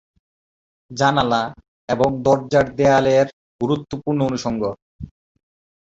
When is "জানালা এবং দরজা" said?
0.91-2.61